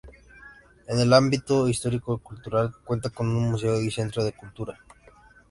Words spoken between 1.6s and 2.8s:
histórico cultural,